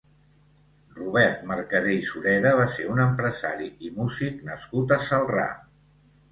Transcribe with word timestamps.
Robert 0.99 1.43
Mercader 1.51 1.93
i 1.97 2.07
Sureda 2.09 2.55
va 2.61 2.67
ser 2.77 2.87
un 2.95 3.03
empresari 3.05 3.71
i 3.91 3.95
músic 4.01 4.43
nascut 4.51 4.99
a 4.99 5.03
Celrà. 5.13 5.49